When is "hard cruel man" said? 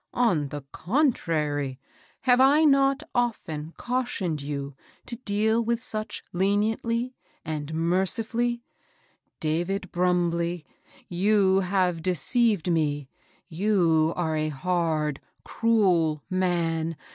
14.49-16.95